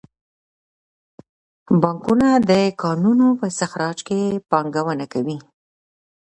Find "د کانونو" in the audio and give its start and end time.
2.49-3.27